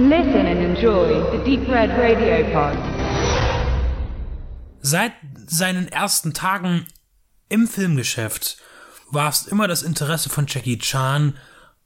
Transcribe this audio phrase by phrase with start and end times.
[0.00, 2.78] Listen and enjoy the Deep Red Radio Pod.
[4.80, 5.12] Seit
[5.48, 6.86] seinen ersten Tagen
[7.48, 8.58] im Filmgeschäft
[9.10, 11.36] war es immer das Interesse von Jackie Chan,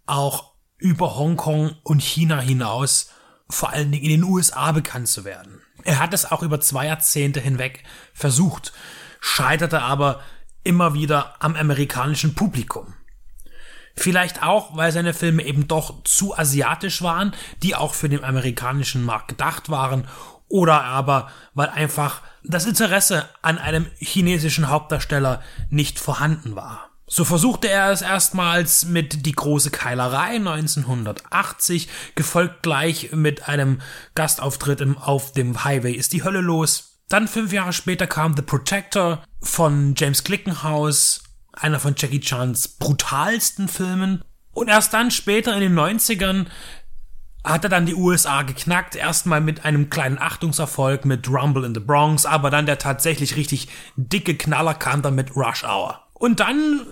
[0.05, 3.09] auch über Hongkong und China hinaus,
[3.49, 5.63] vor allen Dingen in den USA bekannt zu werden.
[5.85, 8.75] Er hat es auch über zwei Jahrzehnte hinweg versucht,
[9.21, 10.21] scheiterte aber
[10.65, 12.93] immer wieder am amerikanischen Publikum.
[13.95, 19.05] Vielleicht auch, weil seine Filme eben doch zu asiatisch waren, die auch für den amerikanischen
[19.05, 20.07] Markt gedacht waren,
[20.49, 26.91] oder aber weil einfach das Interesse an einem chinesischen Hauptdarsteller nicht vorhanden war.
[27.07, 33.81] So versuchte er es erstmals mit Die große Keilerei 1980, gefolgt gleich mit einem
[34.15, 37.01] Gastauftritt im Auf dem Highway ist die Hölle los.
[37.09, 41.23] Dann fünf Jahre später kam The Protector von James Glickenhaus
[41.53, 44.23] einer von Jackie Chans brutalsten Filmen.
[44.53, 46.47] Und erst dann später in den 90ern
[47.45, 51.81] hat er dann die USA geknackt, erstmal mit einem kleinen Achtungserfolg mit Rumble in the
[51.81, 56.01] Bronx, aber dann der tatsächlich richtig dicke Knaller kam dann mit Rush Hour.
[56.15, 56.87] Und dann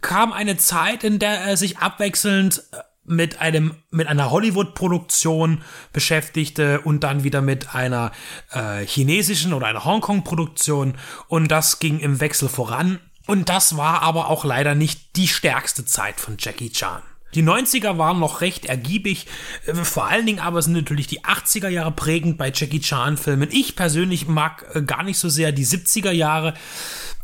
[0.00, 2.64] kam eine Zeit, in der er sich abwechselnd
[3.04, 8.12] mit einem mit einer Hollywood-Produktion beschäftigte und dann wieder mit einer
[8.50, 10.96] äh, chinesischen oder einer Hongkong-Produktion
[11.28, 12.98] und das ging im Wechsel voran.
[13.26, 17.02] Und das war aber auch leider nicht die stärkste Zeit von Jackie Chan.
[17.34, 19.26] Die 90er waren noch recht ergiebig,
[19.66, 23.48] äh, vor allen Dingen aber sind natürlich die 80er Jahre prägend bei Jackie Chan Filmen.
[23.50, 26.54] Ich persönlich mag äh, gar nicht so sehr die 70er Jahre,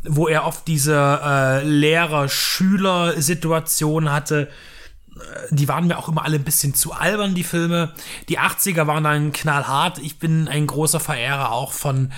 [0.03, 4.49] wo er oft diese äh, Lehrer-Schüler-Situation hatte.
[5.15, 5.19] Äh,
[5.51, 7.93] die waren mir auch immer alle ein bisschen zu albern, die Filme.
[8.27, 9.99] Die 80er waren dann knallhart.
[9.99, 12.11] Ich bin ein großer Verehrer auch von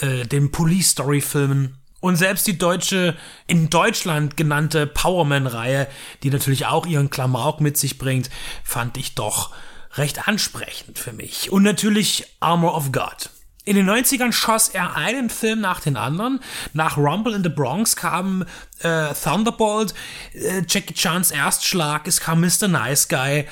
[0.00, 3.16] äh, den Police Story Filmen und selbst die deutsche,
[3.48, 5.88] in Deutschland genannte Powerman-Reihe,
[6.22, 8.30] die natürlich auch ihren Klamauk mit sich bringt,
[8.62, 9.52] fand ich doch
[9.94, 11.50] recht ansprechend für mich.
[11.50, 13.30] Und natürlich Armor of God.
[13.64, 16.38] In den 90ern schoss er einen Film nach den anderen.
[16.74, 18.44] Nach Rumble in the Bronx kam
[18.82, 19.92] äh, Thunderbolt,
[20.34, 22.68] äh, Jackie Chans Erstschlag, es kam Mr.
[22.68, 23.48] Nice Guy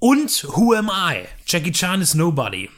[0.00, 1.28] und Who Am I?
[1.46, 2.68] Jackie Chan is Nobody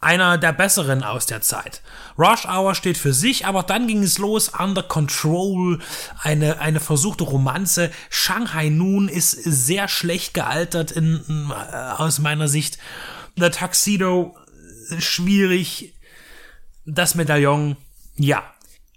[0.00, 1.82] einer der besseren aus der Zeit.
[2.16, 4.50] Rush Hour steht für sich, aber dann ging es los.
[4.50, 5.80] Under Control,
[6.22, 7.90] eine, eine versuchte Romanze.
[8.08, 12.78] Shanghai Noon ist sehr schlecht gealtert in, äh, aus meiner Sicht.
[13.36, 14.36] The Tuxedo,
[14.98, 15.94] schwierig.
[16.86, 17.76] Das Medaillon,
[18.16, 18.42] ja.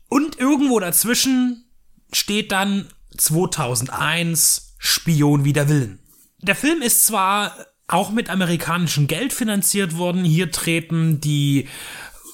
[0.08, 1.66] Und irgendwo dazwischen
[2.14, 6.00] steht dann 2001 Spion wider Willen.
[6.40, 7.56] Der Film ist zwar
[7.92, 10.24] auch mit amerikanischem Geld finanziert worden.
[10.24, 11.68] Hier treten die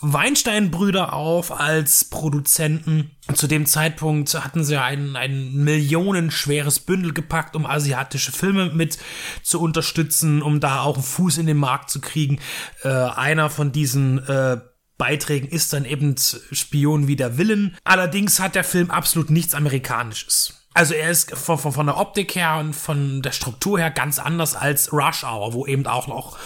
[0.01, 3.11] Weinstein-Brüder auf als Produzenten.
[3.33, 8.97] Zu dem Zeitpunkt hatten sie ein, ein millionenschweres Bündel gepackt, um asiatische Filme mit
[9.41, 12.39] zu unterstützen, um da auch einen Fuß in den Markt zu kriegen.
[12.83, 14.57] Äh, einer von diesen äh,
[14.97, 16.15] Beiträgen ist dann eben
[16.51, 17.75] Spion wie der Willen.
[17.83, 20.66] Allerdings hat der Film absolut nichts Amerikanisches.
[20.77, 24.19] Also er ist von, von, von der Optik her und von der Struktur her ganz
[24.19, 26.37] anders als Rush Hour, wo eben auch noch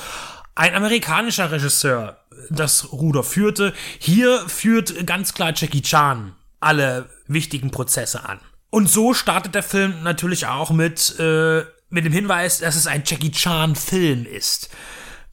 [0.55, 2.17] ein amerikanischer Regisseur
[2.49, 3.73] das Ruder führte.
[3.99, 8.39] Hier führt ganz klar Jackie Chan alle wichtigen Prozesse an.
[8.69, 13.03] Und so startet der Film natürlich auch mit, äh, mit dem Hinweis, dass es ein
[13.05, 14.69] Jackie Chan Film ist.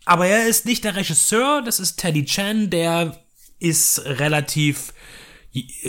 [0.07, 3.17] Aber er ist nicht der Regisseur, das ist Teddy Chan, der
[3.61, 4.93] ist relativ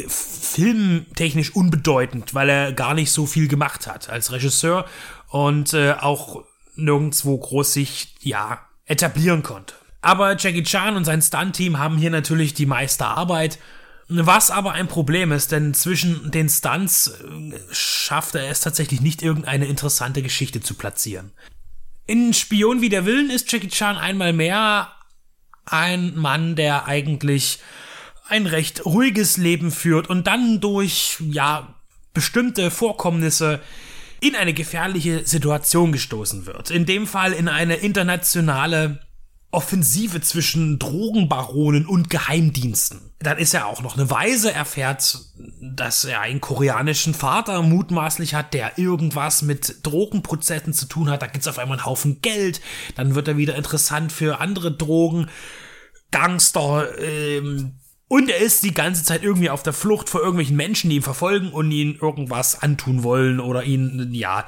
[0.08, 4.86] filmtechnisch unbedeutend, weil er gar nicht so viel gemacht hat als Regisseur
[5.28, 6.44] und äh, auch
[6.76, 9.76] nirgendwo groß sich ja etablieren konnte.
[10.02, 13.60] Aber Jackie Chan und sein Stunt-Team haben hier natürlich die meiste Arbeit,
[14.08, 19.22] was aber ein Problem ist, denn zwischen den Stunts äh, schafft er es tatsächlich nicht,
[19.22, 21.32] irgendeine interessante Geschichte zu platzieren.
[22.08, 24.92] In Spion wie der Willen ist Jackie Chan einmal mehr
[25.66, 27.60] ein Mann, der eigentlich
[28.30, 31.76] ein recht ruhiges Leben führt und dann durch, ja,
[32.14, 33.62] bestimmte Vorkommnisse
[34.22, 36.72] in eine gefährliche Situation gestoßen wird.
[36.72, 39.00] In dem Fall in eine internationale
[39.52, 43.02] Offensive zwischen Drogenbaronen und Geheimdiensten.
[43.18, 45.20] Dann ist er auch noch eine Weise, erfährt,
[45.60, 51.24] dass er einen koreanischen Vater mutmaßlich hat, der irgendwas mit Drogenprozessen zu tun hat.
[51.24, 52.62] Da gibt's auf einmal einen Haufen Geld.
[52.96, 55.30] Dann wird er wieder interessant für andere Drogen.
[56.12, 57.74] Gangster, ähm,
[58.10, 61.04] und er ist die ganze Zeit irgendwie auf der Flucht vor irgendwelchen Menschen, die ihn
[61.04, 64.48] verfolgen und ihn irgendwas antun wollen oder ihn, ja,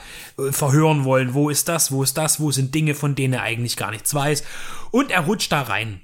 [0.49, 1.35] verhören wollen.
[1.35, 1.91] Wo ist das?
[1.91, 2.39] Wo ist das?
[2.39, 4.43] Wo sind Dinge, von denen er eigentlich gar nichts weiß?
[4.89, 6.01] Und er rutscht da rein.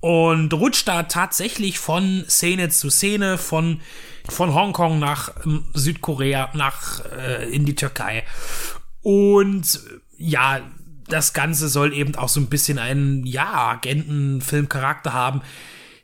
[0.00, 3.80] Und rutscht da tatsächlich von Szene zu Szene, von,
[4.28, 8.24] von Hongkong nach ähm, Südkorea, nach, äh, in die Türkei.
[9.02, 9.80] Und
[10.16, 10.62] ja,
[11.06, 15.42] das Ganze soll eben auch so ein bisschen einen, ja, Agentenfilmcharakter haben.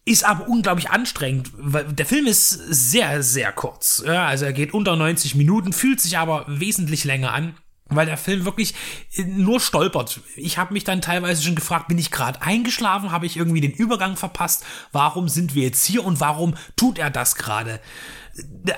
[0.07, 4.03] Ist aber unglaublich anstrengend, weil der Film ist sehr, sehr kurz.
[4.07, 7.55] Ja, also er geht unter 90 Minuten, fühlt sich aber wesentlich länger an
[7.91, 8.75] weil der Film wirklich
[9.15, 10.21] äh, nur stolpert.
[10.37, 13.73] Ich habe mich dann teilweise schon gefragt, bin ich gerade eingeschlafen, habe ich irgendwie den
[13.73, 17.81] Übergang verpasst, warum sind wir jetzt hier und warum tut er das gerade?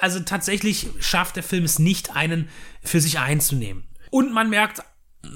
[0.00, 2.48] Also tatsächlich schafft der Film es nicht, einen
[2.82, 3.84] für sich einzunehmen.
[4.10, 4.82] Und man merkt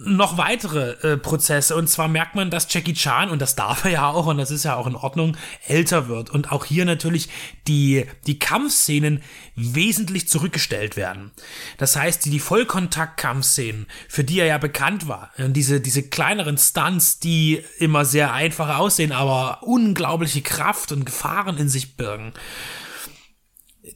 [0.05, 1.77] noch weitere äh, Prozesse.
[1.77, 4.51] Und zwar merkt man, dass Jackie Chan, und das darf er ja auch, und das
[4.51, 6.31] ist ja auch in Ordnung, älter wird.
[6.31, 7.29] Und auch hier natürlich
[7.67, 9.23] die, die Kampfszenen
[9.55, 11.31] wesentlich zurückgestellt werden.
[11.79, 16.59] Das heißt, die, die Vollkontakt-Kampfszenen, für die er ja bekannt war, und diese, diese kleineren
[16.59, 22.33] Stunts, die immer sehr einfach aussehen, aber unglaubliche Kraft und Gefahren in sich birgen,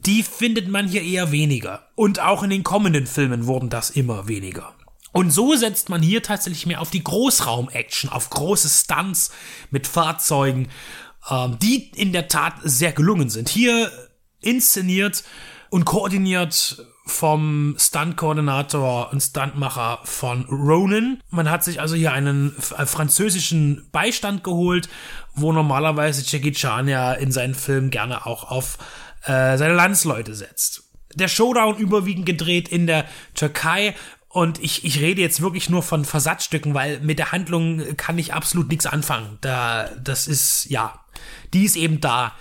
[0.06, 1.88] die findet man hier eher weniger.
[1.94, 4.74] Und auch in den kommenden Filmen wurden das immer weniger.
[5.14, 9.30] Und so setzt man hier tatsächlich mehr auf die Großraum-Action, auf große Stunts
[9.70, 10.68] mit Fahrzeugen,
[11.30, 13.48] ähm, die in der Tat sehr gelungen sind.
[13.48, 13.92] Hier
[14.40, 15.22] inszeniert
[15.70, 21.20] und koordiniert vom Stunt-Koordinator und Stuntmacher von Ronin.
[21.30, 24.88] Man hat sich also hier einen äh, französischen Beistand geholt,
[25.36, 28.78] wo normalerweise Jackie Chan ja in seinen Filmen gerne auch auf
[29.26, 30.82] äh, seine Landsleute setzt.
[31.14, 33.94] Der Showdown überwiegend gedreht in der Türkei
[34.34, 38.34] und ich, ich rede jetzt wirklich nur von Versatzstücken, weil mit der Handlung kann ich
[38.34, 39.38] absolut nichts anfangen.
[39.42, 41.04] Da, das ist, ja,
[41.52, 42.32] die ist eben da.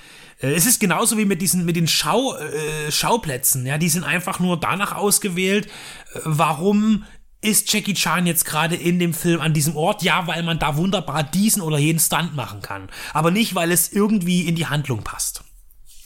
[0.42, 4.06] Äh, es ist genauso wie mit diesen, mit den Schau, äh, Schauplätzen, ja, die sind
[4.06, 7.06] einfach nur danach ausgewählt, äh, warum
[7.42, 10.02] ist Jackie Chan jetzt gerade in dem Film an diesem Ort?
[10.02, 12.90] Ja, weil man da wunderbar diesen oder jeden Stunt machen kann.
[13.14, 15.44] Aber nicht, weil es irgendwie in die Handlung passt.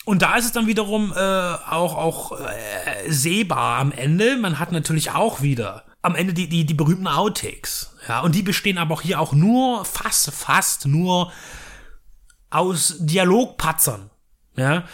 [0.07, 4.38] Und da ist es dann wiederum äh, auch, auch äh, sehbar am Ende.
[4.38, 7.94] Man hat natürlich auch wieder am Ende die, die, die berühmten Outtakes.
[8.07, 11.33] Ja, und die bestehen aber auch hier auch nur, fast, fast nur
[12.50, 14.09] aus Dialogpatzern.
[14.56, 14.86] Ja.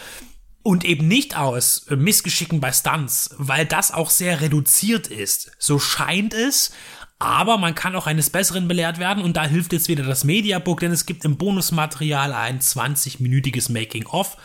[0.64, 5.52] Und eben nicht aus Missgeschicken bei Stunts, weil das auch sehr reduziert ist.
[5.60, 6.72] So scheint es,
[7.18, 10.80] aber man kann auch eines Besseren belehrt werden und da hilft jetzt wieder das Mediabook,
[10.80, 14.36] denn es gibt im Bonusmaterial ein 20-minütiges Making-of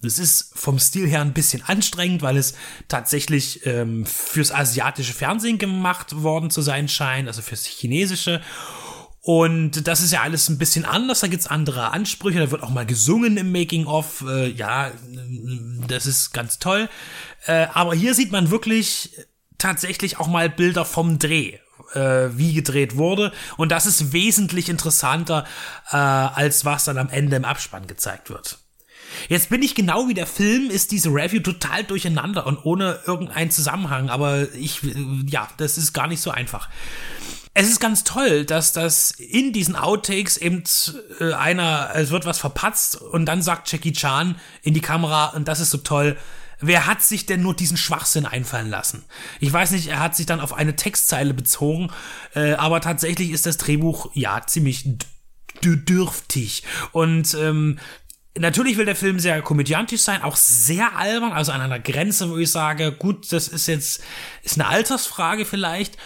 [0.00, 2.54] das ist vom Stil her ein bisschen anstrengend, weil es
[2.86, 8.40] tatsächlich ähm, fürs asiatische Fernsehen gemacht worden zu sein scheint, also fürs chinesische.
[9.20, 12.70] Und das ist ja alles ein bisschen anders, da gibt's andere Ansprüche, da wird auch
[12.70, 14.92] mal gesungen im Making-of, äh, ja,
[15.88, 16.88] das ist ganz toll.
[17.46, 19.10] Äh, aber hier sieht man wirklich
[19.58, 21.58] tatsächlich auch mal Bilder vom Dreh,
[21.94, 23.32] äh, wie gedreht wurde.
[23.56, 25.44] Und das ist wesentlich interessanter,
[25.90, 28.58] äh, als was dann am Ende im Abspann gezeigt wird.
[29.28, 33.50] Jetzt bin ich genau wie der Film, ist diese Review total durcheinander und ohne irgendeinen
[33.50, 34.80] Zusammenhang, aber ich,
[35.26, 36.68] ja, das ist gar nicht so einfach.
[37.54, 40.62] Es ist ganz toll, dass das in diesen Outtakes eben
[41.20, 45.48] äh, einer, es wird was verpatzt und dann sagt Jackie Chan in die Kamera und
[45.48, 46.16] das ist so toll,
[46.60, 49.04] wer hat sich denn nur diesen Schwachsinn einfallen lassen?
[49.40, 51.90] Ich weiß nicht, er hat sich dann auf eine Textzeile bezogen,
[52.34, 54.98] äh, aber tatsächlich ist das Drehbuch ja ziemlich
[55.62, 56.64] dürftig.
[56.92, 57.78] Und ähm,
[58.38, 62.36] Natürlich will der Film sehr komödiantisch sein, auch sehr albern, also an einer Grenze, wo
[62.36, 64.00] ich sage, gut, das ist jetzt,
[64.44, 65.96] ist eine Altersfrage vielleicht,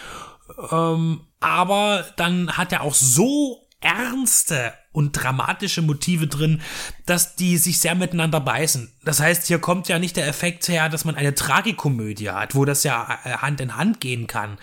[0.71, 6.61] ähm, aber dann hat er auch so ernste und dramatische Motive drin,
[7.05, 8.89] dass die sich sehr miteinander beißen.
[9.03, 12.63] Das heißt, hier kommt ja nicht der Effekt her, dass man eine Tragikomödie hat, wo
[12.63, 14.57] das ja äh, Hand in Hand gehen kann.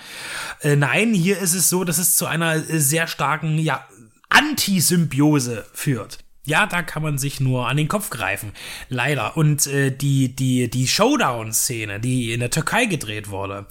[0.62, 3.84] Äh, nein, hier ist es so, dass es zu einer sehr starken, ja,
[4.30, 6.18] Antisymbiose führt
[6.50, 8.52] ja, da kann man sich nur an den Kopf greifen.
[8.88, 9.36] Leider.
[9.36, 13.66] Und äh, die, die, die Showdown-Szene, die in der Türkei gedreht wurde,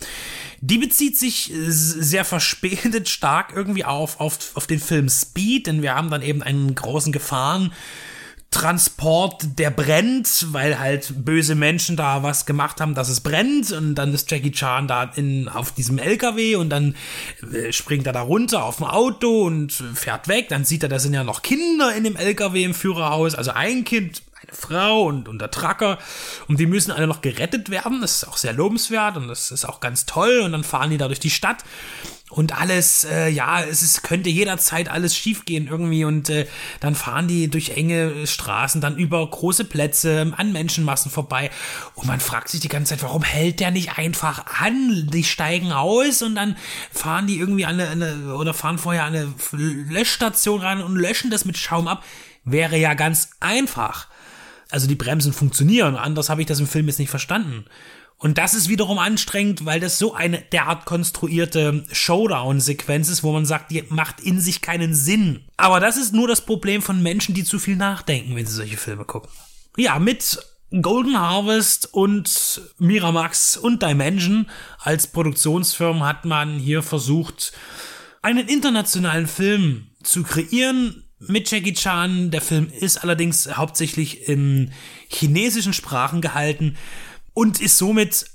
[0.62, 5.82] die bezieht sich äh, sehr verspätet stark irgendwie auf, auf, auf den Film Speed, denn
[5.82, 7.74] wir haben dann eben einen großen Gefahren.
[8.52, 13.72] Transport, der brennt, weil halt böse Menschen da was gemacht haben, dass es brennt.
[13.72, 16.96] Und dann ist Jackie Chan da in, auf diesem LKW und dann
[17.54, 21.00] äh, springt er da runter auf dem Auto und fährt weg, dann sieht er, da
[21.00, 25.28] sind ja noch Kinder in dem LKW im Führerhaus, also ein Kind, eine Frau und,
[25.28, 25.98] und der Trucker
[26.48, 29.66] und die müssen alle noch gerettet werden, das ist auch sehr lobenswert und das ist
[29.66, 31.64] auch ganz toll und dann fahren die da durch die Stadt
[32.30, 36.48] und alles, äh, ja, es ist, könnte jederzeit alles schiefgehen irgendwie und äh,
[36.80, 41.50] dann fahren die durch enge Straßen, dann über große Plätze an Menschenmassen vorbei
[41.96, 45.10] und man fragt sich die ganze Zeit, warum hält der nicht einfach an?
[45.12, 46.56] Die steigen aus und dann
[46.92, 51.32] fahren die irgendwie an eine, eine oder fahren vorher an eine Löschstation rein und löschen
[51.32, 52.04] das mit Schaum ab.
[52.44, 54.08] Wäre ja ganz einfach.
[54.70, 57.66] Also die Bremsen funktionieren, anders habe ich das im Film jetzt nicht verstanden.
[58.18, 63.46] Und das ist wiederum anstrengend, weil das so eine derart konstruierte Showdown-Sequenz ist, wo man
[63.46, 65.46] sagt, die macht in sich keinen Sinn.
[65.56, 68.76] Aber das ist nur das Problem von Menschen, die zu viel nachdenken, wenn sie solche
[68.76, 69.32] Filme gucken.
[69.78, 70.38] Ja, mit
[70.82, 74.48] Golden Harvest und Miramax und Dimension
[74.80, 77.54] als Produktionsfirmen hat man hier versucht,
[78.22, 82.32] einen internationalen Film zu kreieren mit Jackie Chan.
[82.32, 84.72] Der Film ist allerdings hauptsächlich in
[85.08, 86.78] chinesischen Sprachen gehalten
[87.34, 88.26] und ist somit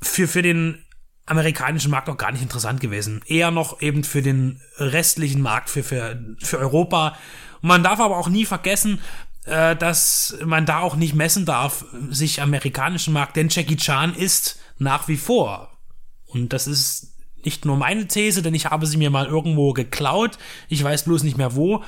[0.00, 0.84] für, für den
[1.26, 3.22] amerikanischen Markt auch gar nicht interessant gewesen.
[3.26, 7.16] Eher noch eben für den restlichen Markt, für, für, für Europa.
[7.60, 9.00] Man darf aber auch nie vergessen,
[9.44, 14.58] äh, dass man da auch nicht messen darf, sich amerikanischen Markt, denn Jackie Chan ist
[14.78, 15.78] nach wie vor,
[16.26, 17.09] und das ist
[17.44, 21.22] nicht nur meine These, denn ich habe sie mir mal irgendwo geklaut, ich weiß bloß
[21.22, 21.82] nicht mehr wo,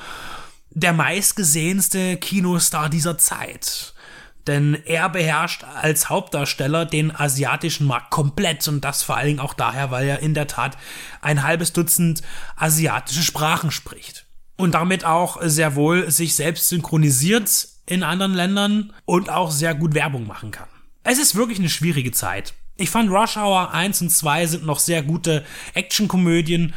[0.71, 3.93] der meistgesehenste Kinostar dieser Zeit.
[4.47, 9.53] Denn er beherrscht als Hauptdarsteller den asiatischen Markt komplett und das vor allen Dingen auch
[9.53, 10.77] daher, weil er in der Tat
[11.21, 12.23] ein halbes Dutzend
[12.57, 14.25] asiatische Sprachen spricht.
[14.57, 19.93] Und damit auch sehr wohl sich selbst synchronisiert in anderen Ländern und auch sehr gut
[19.93, 20.67] Werbung machen kann.
[21.03, 22.53] Es ist wirklich eine schwierige Zeit.
[22.75, 26.73] Ich fand Rush Hour 1 und 2 sind noch sehr gute Actionkomödien,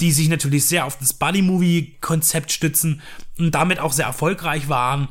[0.00, 3.00] die sich natürlich sehr auf das Buddy-Movie-Konzept stützen
[3.38, 5.08] und damit auch sehr erfolgreich waren.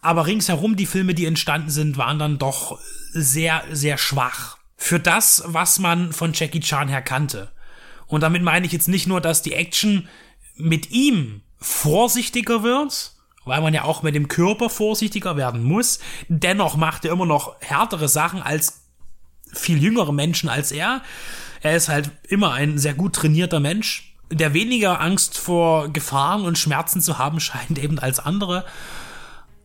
[0.00, 2.78] Aber ringsherum die Filme, die entstanden sind, waren dann doch
[3.12, 4.58] sehr, sehr schwach.
[4.76, 7.50] Für das, was man von Jackie Chan her kannte.
[8.06, 10.08] Und damit meine ich jetzt nicht nur, dass die Action
[10.56, 15.98] mit ihm vorsichtiger wird, weil man ja auch mit dem Körper vorsichtiger werden muss.
[16.28, 18.87] Dennoch macht er immer noch härtere Sachen als
[19.52, 21.02] viel jüngere Menschen als er.
[21.60, 26.58] Er ist halt immer ein sehr gut trainierter Mensch, der weniger Angst vor Gefahren und
[26.58, 28.64] Schmerzen zu haben scheint eben als andere.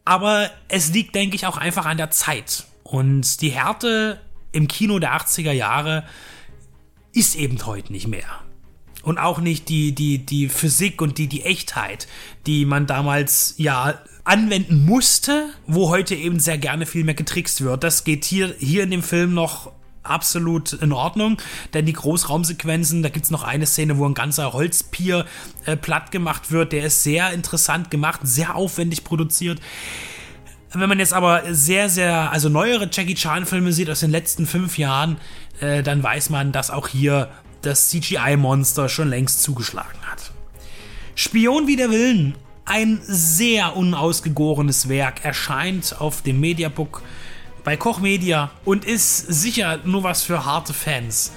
[0.06, 2.66] Aber es liegt, denke ich, auch einfach an der Zeit.
[2.84, 4.20] Und die Härte
[4.52, 6.04] im Kino der 80er Jahre
[7.14, 8.42] ist eben heute nicht mehr.
[9.02, 12.08] Und auch nicht die, die, die Physik und die, die Echtheit,
[12.46, 17.84] die man damals ja anwenden musste, wo heute eben sehr gerne viel mehr getrickst wird.
[17.84, 19.72] Das geht hier, hier in dem Film noch
[20.04, 21.38] absolut in Ordnung,
[21.74, 25.26] denn die Großraumsequenzen, da gibt es noch eine Szene, wo ein ganzer Holzpier
[25.66, 29.60] äh, platt gemacht wird, der ist sehr interessant gemacht, sehr aufwendig produziert.
[30.74, 34.78] Wenn man jetzt aber sehr, sehr, also neuere Jackie Chan-Filme sieht aus den letzten fünf
[34.78, 35.18] Jahren,
[35.60, 37.30] äh, dann weiß man, dass auch hier
[37.62, 40.32] das CGI-Monster schon längst zugeschlagen hat.
[41.16, 42.36] Spion wie der Willen,
[42.66, 47.02] ein sehr unausgegorenes Werk, erscheint auf dem Mediabook
[47.64, 51.32] bei Koch Media und ist sicher nur was für harte Fans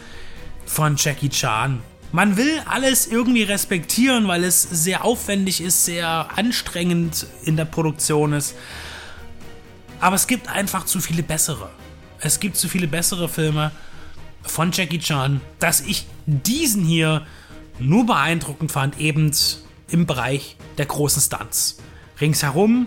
[0.64, 1.80] von Jackie Chan.
[2.12, 8.32] Man will alles irgendwie respektieren, weil es sehr aufwendig ist, sehr anstrengend in der Produktion
[8.32, 8.54] ist.
[10.00, 11.68] Aber es gibt einfach zu viele bessere.
[12.20, 13.72] Es gibt zu viele bessere Filme
[14.42, 17.26] von Jackie Chan, dass ich diesen hier
[17.78, 19.32] nur beeindruckend fand, eben
[19.88, 21.78] im Bereich der großen Stunts.
[22.20, 22.86] Ringsherum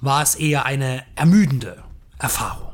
[0.00, 1.82] war es eher eine ermüdende
[2.18, 2.67] Erfahrung.